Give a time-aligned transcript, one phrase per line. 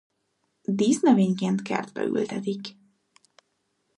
[0.65, 2.75] Dísznövényként kertbe ültetik.